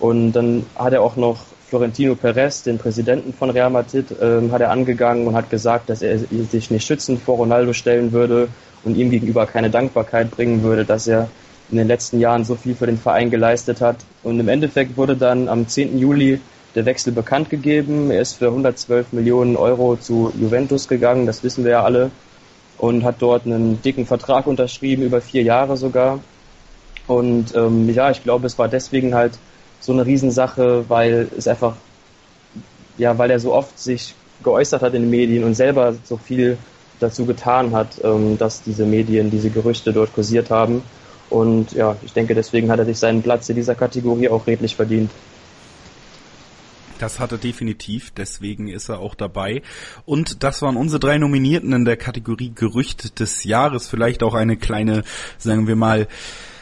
Und 0.00 0.32
dann 0.32 0.66
hat 0.74 0.94
er 0.94 1.02
auch 1.02 1.16
noch 1.16 1.44
Florentino 1.68 2.16
Perez, 2.16 2.62
den 2.64 2.78
Präsidenten 2.78 3.32
von 3.32 3.50
Real 3.50 3.70
Madrid, 3.70 4.06
ähm, 4.20 4.50
hat 4.50 4.60
er 4.60 4.70
angegangen 4.70 5.26
und 5.26 5.36
hat 5.36 5.50
gesagt, 5.50 5.90
dass 5.90 6.02
er 6.02 6.18
sich 6.18 6.70
nicht 6.70 6.86
schützend 6.86 7.22
vor 7.22 7.36
Ronaldo 7.36 7.72
stellen 7.72 8.10
würde 8.12 8.48
und 8.82 8.96
ihm 8.96 9.10
gegenüber 9.10 9.46
keine 9.46 9.70
Dankbarkeit 9.70 10.30
bringen 10.30 10.62
würde, 10.62 10.84
dass 10.84 11.06
er 11.06 11.28
in 11.70 11.78
den 11.78 11.88
letzten 11.88 12.18
Jahren 12.18 12.44
so 12.44 12.56
viel 12.56 12.74
für 12.74 12.86
den 12.86 12.98
Verein 12.98 13.30
geleistet 13.30 13.80
hat. 13.80 13.96
Und 14.22 14.40
im 14.40 14.48
Endeffekt 14.48 14.96
wurde 14.96 15.16
dann 15.16 15.48
am 15.48 15.68
10. 15.68 15.98
Juli 15.98 16.40
der 16.74 16.84
Wechsel 16.84 17.12
bekannt 17.12 17.50
gegeben. 17.50 18.10
Er 18.10 18.20
ist 18.20 18.34
für 18.34 18.48
112 18.48 19.12
Millionen 19.12 19.56
Euro 19.56 19.96
zu 19.96 20.32
Juventus 20.38 20.88
gegangen, 20.88 21.26
das 21.26 21.42
wissen 21.42 21.64
wir 21.64 21.72
ja 21.72 21.82
alle, 21.82 22.10
und 22.78 23.04
hat 23.04 23.16
dort 23.18 23.46
einen 23.46 23.82
dicken 23.82 24.06
Vertrag 24.06 24.46
unterschrieben, 24.46 25.02
über 25.02 25.20
vier 25.20 25.42
Jahre 25.42 25.76
sogar. 25.76 26.20
Und 27.06 27.54
ähm, 27.56 27.92
ja, 27.92 28.10
ich 28.10 28.22
glaube, 28.22 28.46
es 28.46 28.58
war 28.58 28.68
deswegen 28.68 29.14
halt 29.14 29.32
so 29.80 29.92
eine 29.92 30.06
Riesensache, 30.06 30.84
weil 30.88 31.28
es 31.36 31.48
einfach, 31.48 31.74
ja, 32.98 33.18
weil 33.18 33.30
er 33.30 33.40
so 33.40 33.52
oft 33.52 33.78
sich 33.78 34.14
geäußert 34.42 34.82
hat 34.82 34.94
in 34.94 35.02
den 35.02 35.10
Medien 35.10 35.44
und 35.44 35.54
selber 35.54 35.94
so 36.04 36.16
viel 36.16 36.56
dazu 37.00 37.24
getan 37.24 37.72
hat, 37.72 38.00
ähm, 38.04 38.38
dass 38.38 38.62
diese 38.62 38.86
Medien 38.86 39.30
diese 39.30 39.50
Gerüchte 39.50 39.92
dort 39.92 40.12
kursiert 40.14 40.50
haben. 40.50 40.82
Und 41.30 41.72
ja, 41.72 41.96
ich 42.04 42.12
denke, 42.12 42.34
deswegen 42.34 42.70
hat 42.70 42.80
er 42.80 42.84
sich 42.84 42.98
seinen 42.98 43.22
Platz 43.22 43.48
in 43.48 43.56
dieser 43.56 43.74
Kategorie 43.74 44.28
auch 44.28 44.46
redlich 44.46 44.76
verdient. 44.76 45.10
Das 46.98 47.18
hat 47.18 47.32
er 47.32 47.38
definitiv, 47.38 48.10
deswegen 48.10 48.68
ist 48.68 48.90
er 48.90 48.98
auch 48.98 49.14
dabei. 49.14 49.62
Und 50.04 50.42
das 50.42 50.60
waren 50.60 50.76
unsere 50.76 51.00
drei 51.00 51.16
Nominierten 51.16 51.72
in 51.72 51.86
der 51.86 51.96
Kategorie 51.96 52.52
Gerücht 52.54 53.20
des 53.20 53.44
Jahres. 53.44 53.88
Vielleicht 53.88 54.22
auch 54.22 54.34
eine 54.34 54.58
kleine, 54.58 55.04
sagen 55.38 55.66
wir 55.66 55.76
mal, 55.76 56.08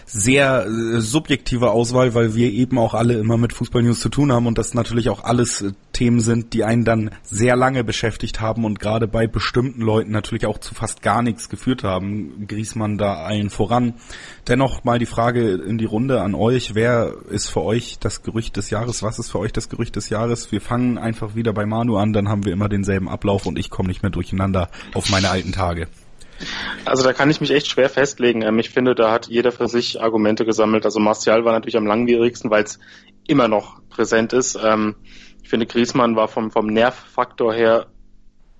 sehr 0.09 0.67
äh, 0.67 1.01
subjektive 1.01 1.71
Auswahl, 1.71 2.15
weil 2.15 2.35
wir 2.35 2.51
eben 2.51 2.79
auch 2.79 2.95
alle 2.95 3.15
immer 3.15 3.37
mit 3.37 3.53
Fußball 3.53 3.83
News 3.83 4.01
zu 4.01 4.09
tun 4.09 4.33
haben 4.33 4.47
und 4.47 4.59
das 4.59 4.75
natürlich 4.75 5.11
auch 5.11 5.25
alles 5.25 5.61
äh, 5.61 5.73
Themen 5.99 6.21
sind, 6.21 6.53
die 6.53 6.63
einen 6.63 6.85
dann 6.85 7.11
sehr 7.25 7.57
lange 7.57 7.83
beschäftigt 7.83 8.41
haben 8.41 8.65
und 8.65 8.79
gerade 8.79 9.09
bei 9.09 9.27
bestimmten 9.27 9.83
Leuten 9.83 10.13
natürlich 10.13 10.47
auch 10.47 10.59
zu 10.59 10.73
fast 10.73 11.03
gar 11.03 11.23
nichts 11.23 11.49
geführt 11.49 11.83
haben. 11.83 12.47
Griesmann 12.47 12.99
da 12.99 13.25
allen 13.25 13.51
voran. 13.51 13.95
Dennoch 14.47 14.85
mal 14.85 15.01
die 15.01 15.07
Frage 15.07 15.55
in 15.55 15.77
die 15.77 15.87
Runde 15.87 16.21
an 16.21 16.37
euch. 16.37 16.77
Wer 16.77 17.17
ist 17.31 17.49
für 17.49 17.63
euch 17.63 17.99
das 17.99 18.23
Gerücht 18.23 18.57
des 18.57 18.71
Jahres? 18.71 19.03
Was 19.03 19.19
ist 19.19 19.33
für 19.33 19.41
euch 19.41 19.53
das 19.53 19.69
Gerücht 19.69 19.97
des 19.97 20.09
Jahres? 20.09 20.53
Wir 20.53 20.61
fangen 20.61 20.99
einfach 20.99 21.35
wieder 21.35 21.53
bei 21.53 21.67
Manu 21.67 21.97
an, 21.97 22.13
dann 22.13 22.29
haben 22.29 22.45
wir 22.45 22.53
immer 22.53 22.69
denselben 22.69 23.09
Ablauf 23.09 23.47
und 23.47 23.59
ich 23.59 23.69
komme 23.69 23.89
nicht 23.89 24.03
mehr 24.03 24.13
durcheinander 24.13 24.71
auf 24.95 25.11
meine 25.11 25.31
alten 25.31 25.51
Tage. 25.51 25.89
Also 26.85 27.03
da 27.03 27.13
kann 27.13 27.29
ich 27.29 27.41
mich 27.41 27.51
echt 27.51 27.67
schwer 27.67 27.91
festlegen. 27.91 28.43
Ähm, 28.43 28.61
ich 28.61 28.71
finde, 28.71 28.95
da 28.95 29.11
hat 29.11 29.27
jeder 29.27 29.51
für 29.51 29.67
sich 29.67 30.01
Argumente 30.01 30.45
gesammelt. 30.45 30.85
Also 30.85 31.01
Martial 31.01 31.45
war 31.45 31.55
natürlich 31.55 31.77
am 31.77 31.87
langwierigsten, 31.87 32.53
weil 32.53 32.63
es 32.63 32.79
immer 33.27 33.49
noch 33.49 33.81
präsent 33.89 34.33
ist. 34.33 34.57
Ähm, 34.63 34.95
ich 35.49 35.51
finde, 35.51 35.65
Griezmann 35.65 36.15
war 36.15 36.29
vom, 36.29 36.51
vom 36.51 36.67
Nervfaktor 36.67 37.55
her 37.55 37.87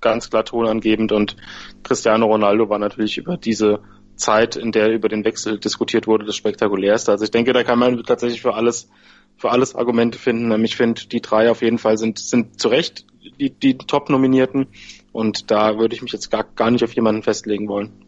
ganz 0.01 0.31
klar 0.31 0.47
tonangebend 0.47 1.13
und 1.13 1.37
Cristiano 1.83 2.25
Ronaldo 2.25 2.71
war 2.71 2.79
natürlich 2.79 3.19
über 3.19 3.37
diese 3.37 3.81
Zeit, 4.17 4.57
in 4.57 4.73
der 4.73 4.91
über 4.95 5.11
den 5.11 5.23
Wechsel 5.23 5.59
diskutiert 5.59 6.07
wurde, 6.07 6.25
das 6.25 6.37
spektakulärste. 6.37 7.13
Also 7.13 7.25
ich 7.25 7.31
denke, 7.31 7.53
da 7.53 7.63
kann 7.63 7.79
man 7.79 8.03
tatsächlich 8.05 8.41
für 8.41 8.55
alles, 8.55 8.89
für 9.37 9.51
alles 9.51 9.75
Argumente 9.75 10.19
finden. 10.19 10.51
Ähm, 10.51 10.65
ich 10.65 10.77
finde, 10.77 11.03
die 11.09 11.21
drei 11.21 11.51
auf 11.51 11.61
jeden 11.61 11.77
Fall 11.77 11.99
sind, 11.99 12.21
sind 12.21 12.59
zu 12.59 12.69
Recht 12.69 13.05
die, 13.39 13.51
die 13.51 13.77
Top-Nominierten. 13.77 14.69
Und 15.13 15.51
da 15.51 15.79
würde 15.79 15.95
ich 15.95 16.01
mich 16.01 16.13
jetzt 16.13 16.31
gar, 16.31 16.45
gar 16.57 16.71
nicht 16.71 16.85
auf 16.85 16.95
jemanden 16.95 17.23
festlegen 17.23 17.69
wollen. 17.69 18.08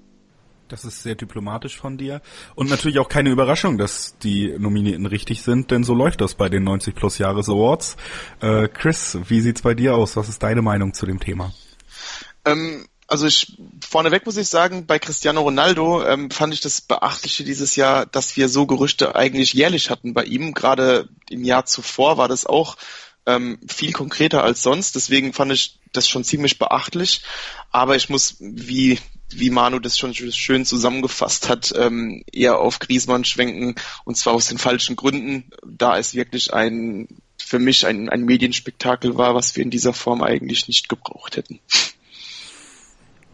Das 0.71 0.85
ist 0.85 1.03
sehr 1.03 1.17
diplomatisch 1.17 1.77
von 1.77 1.99
dir. 1.99 2.23
Und 2.55 2.71
natürlich 2.71 3.01
auch 3.01 3.09
keine 3.09 3.31
Überraschung, 3.31 3.77
dass 3.77 4.17
die 4.19 4.55
Nominierten 4.57 5.07
richtig 5.07 5.43
sind, 5.43 5.71
denn 5.73 5.83
so 5.83 5.95
läuft 5.95 6.21
das 6.21 6.35
bei 6.35 6.49
den 6.49 6.63
90 6.63 6.95
Plus 6.95 7.19
Jahres 7.19 7.49
Awards. 7.49 7.97
Äh, 8.41 8.69
Chris, 8.69 9.19
wie 9.29 9.41
sieht's 9.41 9.63
bei 9.63 9.75
dir 9.75 9.97
aus? 9.97 10.17
Was 10.17 10.29
ist 10.29 10.43
deine 10.43 10.63
Meinung 10.63 10.95
zu 10.95 11.07
dem 11.07 11.19
Thema? 11.19 11.53
Ähm, 12.45 12.87
also 13.09 13.27
ich 13.27 13.59
vorneweg 13.85 14.25
muss 14.25 14.37
ich 14.37 14.49
sagen, 14.49 14.87
bei 14.87 15.01
Cristiano 15.01 15.41
Ronaldo 15.41 16.05
ähm, 16.05 16.31
fand 16.31 16.55
ich 16.55 16.61
das 16.61 16.81
Beachtliche 16.81 17.43
dieses 17.43 17.75
Jahr, 17.75 18.07
dass 18.07 18.37
wir 18.37 18.49
so 18.49 18.67
Gerüchte 18.67 19.17
eigentlich 19.17 19.53
jährlich 19.53 19.91
hatten 19.91 20.15
bei 20.15 20.23
ihm. 20.23 20.55
Gerade 20.55 21.09
im 21.29 21.45
Jahr 21.45 21.67
zuvor 21.67 22.17
war 22.17 22.29
das 22.29 22.47
auch 22.47 22.77
ähm, 23.27 23.59
viel 23.69 23.93
konkreter 23.93 24.45
als 24.45 24.63
sonst. 24.63 24.95
Deswegen 24.95 25.33
fand 25.33 25.51
ich 25.51 25.81
das 25.93 26.09
schon 26.09 26.23
ziemlich 26.23 26.61
beachtlich. 26.61 27.23
Aber 27.73 27.97
ich 27.97 28.09
muss, 28.09 28.37
wie 28.39 29.01
wie 29.31 29.51
Manu 29.51 29.79
das 29.79 29.99
schon 29.99 30.15
schön 30.15 30.65
zusammengefasst 30.65 31.49
hat, 31.49 31.73
ähm, 31.77 32.23
eher 32.33 32.59
auf 32.59 32.79
Griesmann 32.79 33.25
schwenken 33.25 33.75
und 34.05 34.17
zwar 34.17 34.35
aus 34.35 34.49
den 34.49 34.59
falschen 34.59 34.97
Gründen, 34.97 35.51
da 35.67 35.99
es 35.99 36.15
wirklich 36.15 36.53
ein 36.53 37.09
für 37.39 37.59
mich 37.59 37.87
ein, 37.87 38.09
ein 38.09 38.25
Medienspektakel 38.25 39.17
war, 39.17 39.35
was 39.35 39.57
wir 39.57 39.65
in 39.65 39.71
dieser 39.71 39.93
Form 39.93 40.23
eigentlich 40.23 40.69
nicht 40.69 40.89
gebraucht 40.89 41.37
hätten. 41.37 41.59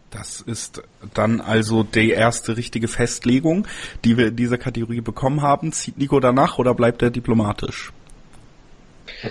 Das 0.09 0.41
ist 0.41 0.81
dann 1.13 1.41
also 1.41 1.83
die 1.83 2.11
erste 2.11 2.57
richtige 2.57 2.87
Festlegung, 2.87 3.67
die 4.05 4.17
wir 4.17 4.29
in 4.29 4.35
dieser 4.35 4.57
Kategorie 4.57 5.01
bekommen 5.01 5.41
haben. 5.41 5.73
Zieht 5.73 5.97
Nico 5.97 6.19
danach 6.19 6.57
oder 6.57 6.73
bleibt 6.73 7.01
er 7.01 7.11
diplomatisch? 7.11 7.91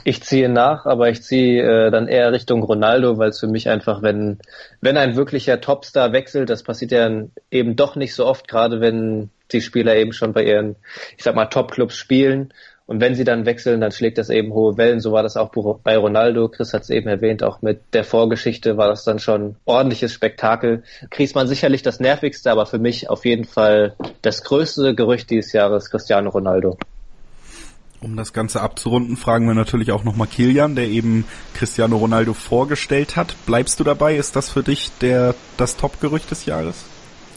Ich 0.04 0.22
ziehe 0.22 0.48
nach, 0.48 0.86
aber 0.86 1.08
ich 1.08 1.22
ziehe 1.22 1.62
äh, 1.62 1.90
dann 1.90 2.08
eher 2.08 2.32
Richtung 2.32 2.62
Ronaldo, 2.62 3.18
weil 3.18 3.30
es 3.30 3.40
für 3.40 3.46
mich 3.46 3.68
einfach, 3.68 4.02
wenn, 4.02 4.38
wenn 4.80 4.96
ein 4.96 5.16
wirklicher 5.16 5.60
Topstar 5.60 6.12
wechselt, 6.12 6.50
das 6.50 6.62
passiert 6.62 6.92
ja 6.92 7.10
eben 7.50 7.76
doch 7.76 7.96
nicht 7.96 8.14
so 8.14 8.26
oft, 8.26 8.48
gerade 8.48 8.80
wenn 8.80 9.30
die 9.52 9.60
Spieler 9.60 9.96
eben 9.96 10.12
schon 10.12 10.32
bei 10.32 10.44
ihren, 10.44 10.76
ich 11.16 11.24
sag 11.24 11.34
mal, 11.34 11.46
Top-Clubs 11.46 11.96
spielen. 11.96 12.52
Und 12.86 13.00
wenn 13.00 13.16
sie 13.16 13.24
dann 13.24 13.46
wechseln, 13.46 13.80
dann 13.80 13.90
schlägt 13.90 14.16
das 14.16 14.30
eben 14.30 14.52
hohe 14.52 14.76
Wellen. 14.76 15.00
So 15.00 15.10
war 15.10 15.24
das 15.24 15.36
auch 15.36 15.50
bei 15.82 15.96
Ronaldo. 15.96 16.48
Chris 16.48 16.72
hat 16.72 16.82
es 16.82 16.90
eben 16.90 17.08
erwähnt, 17.08 17.42
auch 17.42 17.60
mit 17.60 17.80
der 17.92 18.04
Vorgeschichte 18.04 18.76
war 18.76 18.88
das 18.88 19.02
dann 19.02 19.18
schon 19.18 19.56
ordentliches 19.64 20.12
Spektakel. 20.12 20.84
Griezmann 21.10 21.48
sicherlich 21.48 21.82
das 21.82 21.98
nervigste, 21.98 22.50
aber 22.50 22.64
für 22.64 22.78
mich 22.78 23.10
auf 23.10 23.24
jeden 23.24 23.44
Fall 23.44 23.96
das 24.22 24.44
größte 24.44 24.94
Gerücht 24.94 25.30
dieses 25.30 25.52
Jahres, 25.52 25.90
Cristiano 25.90 26.30
Ronaldo. 26.30 26.78
Um 28.00 28.16
das 28.16 28.32
Ganze 28.32 28.60
abzurunden, 28.60 29.16
fragen 29.16 29.46
wir 29.46 29.54
natürlich 29.54 29.90
auch 29.90 30.04
nochmal 30.04 30.26
Kilian, 30.26 30.76
der 30.76 30.86
eben 30.88 31.24
Cristiano 31.54 31.96
Ronaldo 31.96 32.34
vorgestellt 32.34 33.16
hat. 33.16 33.34
Bleibst 33.46 33.80
du 33.80 33.84
dabei? 33.84 34.16
Ist 34.16 34.36
das 34.36 34.50
für 34.50 34.62
dich 34.62 34.90
der, 35.00 35.34
das 35.56 35.76
Top-Gerücht 35.76 36.30
des 36.30 36.44
Jahres? 36.46 36.84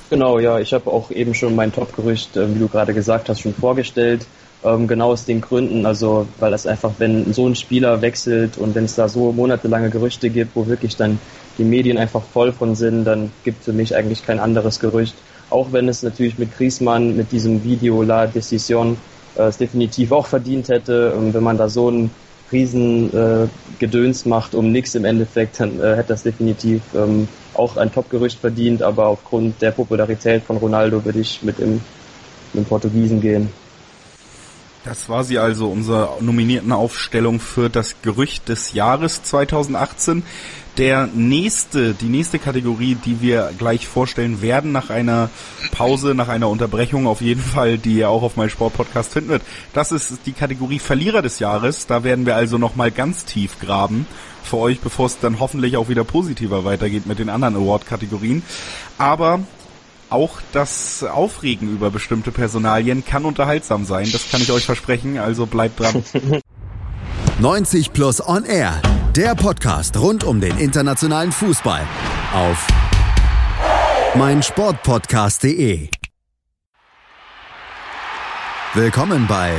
Genau, 0.09 0.39
ja. 0.39 0.59
Ich 0.59 0.73
habe 0.73 0.91
auch 0.91 1.11
eben 1.11 1.33
schon 1.33 1.55
mein 1.55 1.71
Top-Gerücht, 1.71 2.35
äh, 2.35 2.53
wie 2.53 2.59
du 2.59 2.67
gerade 2.67 2.93
gesagt 2.93 3.29
hast, 3.29 3.41
schon 3.41 3.53
vorgestellt. 3.53 4.25
Ähm, 4.63 4.87
genau 4.87 5.11
aus 5.11 5.23
den 5.23 5.39
Gründen, 5.39 5.85
also 5.85 6.27
weil 6.39 6.51
das 6.51 6.67
einfach, 6.67 6.91
wenn 6.97 7.31
so 7.31 7.47
ein 7.47 7.55
Spieler 7.55 8.01
wechselt 8.01 8.57
und 8.57 8.75
wenn 8.75 8.83
es 8.83 8.95
da 8.95 9.07
so 9.07 9.31
monatelange 9.31 9.89
Gerüchte 9.89 10.29
gibt, 10.29 10.53
wo 10.55 10.67
wirklich 10.67 10.97
dann 10.97 11.19
die 11.57 11.63
Medien 11.63 11.97
einfach 11.97 12.21
voll 12.21 12.51
von 12.51 12.75
sind, 12.75 13.05
dann 13.05 13.31
gibt 13.45 13.63
für 13.63 13.71
mich 13.71 13.95
eigentlich 13.95 14.25
kein 14.25 14.39
anderes 14.39 14.81
Gerücht. 14.81 15.15
Auch 15.49 15.71
wenn 15.71 15.87
es 15.87 16.03
natürlich 16.03 16.37
mit 16.37 16.55
Griezmann, 16.57 17.15
mit 17.15 17.31
diesem 17.31 17.63
Video 17.63 18.03
La 18.03 18.27
Decision 18.27 18.97
es 19.47 19.57
definitiv 19.57 20.11
auch 20.11 20.27
verdient 20.27 20.69
hätte. 20.69 21.13
Und 21.13 21.33
wenn 21.33 21.43
man 21.43 21.57
da 21.57 21.69
so 21.69 21.89
ein 21.89 22.11
riesen 22.51 23.13
äh, 23.13 24.27
macht 24.27 24.55
um 24.55 24.71
nichts 24.71 24.95
im 24.95 25.05
Endeffekt, 25.05 25.59
dann 25.59 25.79
äh, 25.79 25.95
hätte 25.95 26.09
das 26.09 26.23
definitiv 26.23 26.81
ähm, 26.95 27.27
auch 27.53 27.77
ein 27.77 27.91
Top-Gerücht 27.91 28.39
verdient, 28.39 28.81
aber 28.81 29.07
aufgrund 29.07 29.61
der 29.61 29.71
Popularität 29.71 30.43
von 30.43 30.57
Ronaldo 30.57 31.03
würde 31.03 31.19
ich 31.19 31.43
mit 31.43 31.59
dem, 31.59 31.81
mit 32.53 32.63
dem 32.63 32.65
Portugiesen 32.65 33.21
gehen. 33.21 33.49
Das 34.85 35.09
war 35.09 35.23
sie 35.23 35.37
also, 35.37 35.67
unsere 35.67 36.17
nominierten 36.21 36.71
Aufstellung 36.71 37.39
für 37.39 37.69
das 37.69 38.01
Gerücht 38.01 38.47
des 38.47 38.73
Jahres 38.73 39.21
2018 39.23 40.23
der 40.77 41.07
nächste, 41.07 41.93
die 41.93 42.05
nächste 42.05 42.39
Kategorie, 42.39 42.95
die 42.95 43.21
wir 43.21 43.51
gleich 43.57 43.87
vorstellen 43.87 44.41
werden 44.41 44.71
nach 44.71 44.89
einer 44.89 45.29
Pause, 45.71 46.15
nach 46.15 46.29
einer 46.29 46.49
Unterbrechung 46.49 47.07
auf 47.07 47.21
jeden 47.21 47.41
Fall, 47.41 47.77
die 47.77 47.95
ihr 47.95 48.09
auch 48.09 48.23
auf 48.23 48.37
meinem 48.37 48.49
Sportpodcast 48.49 49.11
finden 49.11 49.29
wird. 49.29 49.41
Das 49.73 49.91
ist 49.91 50.19
die 50.25 50.31
Kategorie 50.31 50.79
Verlierer 50.79 51.21
des 51.21 51.39
Jahres. 51.39 51.87
Da 51.87 52.03
werden 52.03 52.25
wir 52.25 52.35
also 52.35 52.57
nochmal 52.57 52.91
ganz 52.91 53.25
tief 53.25 53.59
graben 53.59 54.07
für 54.43 54.57
euch, 54.57 54.79
bevor 54.79 55.07
es 55.07 55.19
dann 55.19 55.39
hoffentlich 55.39 55.77
auch 55.77 55.89
wieder 55.89 56.03
positiver 56.03 56.63
weitergeht 56.65 57.05
mit 57.05 57.19
den 57.19 57.29
anderen 57.29 57.55
Award-Kategorien. 57.55 58.43
Aber 58.97 59.41
auch 60.09 60.39
das 60.53 61.03
Aufregen 61.03 61.71
über 61.71 61.91
bestimmte 61.91 62.31
Personalien 62.31 63.05
kann 63.05 63.25
unterhaltsam 63.25 63.85
sein. 63.85 64.09
Das 64.11 64.29
kann 64.31 64.41
ich 64.41 64.51
euch 64.51 64.65
versprechen. 64.65 65.19
Also 65.19 65.45
bleibt 65.45 65.79
dran. 65.79 66.03
90 67.39 67.93
Plus 67.93 68.27
On 68.27 68.43
Air, 68.43 68.81
der 69.19 69.35
Podcast 69.35 69.99
rund 69.99 70.23
um 70.23 70.39
den 70.39 70.57
internationalen 70.59 71.33
Fußball 71.33 71.85
auf 72.33 72.65
meinsportpodcast.de. 74.15 75.89
Willkommen 78.73 79.27
bei 79.27 79.51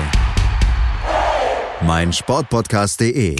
meinsportpodcast.de. 1.82 3.36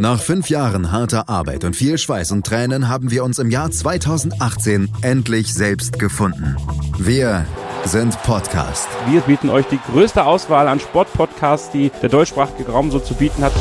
Nach 0.00 0.20
fünf 0.20 0.50
Jahren 0.50 0.90
harter 0.90 1.28
Arbeit 1.28 1.62
und 1.62 1.76
viel 1.76 1.98
Schweiß 1.98 2.32
und 2.32 2.44
Tränen 2.44 2.88
haben 2.88 3.12
wir 3.12 3.22
uns 3.22 3.38
im 3.38 3.48
Jahr 3.48 3.70
2018 3.70 4.90
endlich 5.02 5.54
selbst 5.54 6.00
gefunden. 6.00 6.56
Wir 6.98 7.46
sind 7.84 8.20
Podcast. 8.22 8.88
Wir 9.08 9.20
bieten 9.22 9.50
euch 9.50 9.66
die 9.66 9.78
größte 9.90 10.24
Auswahl 10.24 10.68
an 10.68 10.80
Sportpodcasts, 10.80 11.70
die 11.70 11.90
der 12.02 12.08
deutschsprachige 12.08 12.70
Raum 12.70 12.90
so 12.90 12.98
zu 12.98 13.14
bieten 13.14 13.42
hat. 13.42 13.52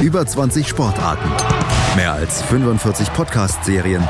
Über 0.00 0.26
20 0.26 0.66
Sportarten, 0.66 1.28
mehr 1.96 2.12
als 2.12 2.42
45 2.42 3.12
Podcast-Serien, 3.12 4.06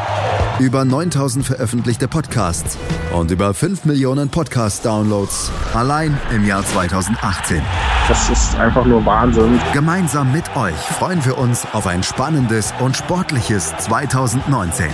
über 0.58 0.84
9000 0.84 1.44
veröffentlichte 1.44 2.08
Podcasts 2.08 2.76
und 3.12 3.30
über 3.30 3.54
5 3.54 3.84
Millionen 3.84 4.28
Podcast-Downloads 4.28 5.50
allein 5.74 6.18
im 6.32 6.46
Jahr 6.46 6.64
2018. 6.64 7.62
Das 8.08 8.28
ist 8.28 8.56
einfach 8.56 8.84
nur 8.84 9.04
Wahnsinn. 9.06 9.58
Gemeinsam 9.72 10.30
mit 10.32 10.54
euch 10.56 10.74
freuen 10.74 11.24
wir 11.24 11.38
uns 11.38 11.66
auf 11.72 11.86
ein 11.86 12.02
spannendes 12.02 12.74
und 12.80 12.96
sportliches 12.96 13.74
2019. 13.78 14.86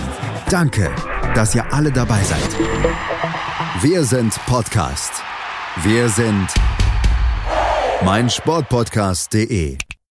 Danke, 0.49 0.89
dass 1.35 1.53
ihr 1.55 1.65
alle 1.73 1.91
dabei 1.91 2.21
seid. 2.23 3.40
Wir 3.79 4.03
sind 4.03 4.37
Podcast. 4.47 5.13
Wir 5.83 6.09
sind 6.09 6.47
meinsportpodcast.de. 8.03 9.77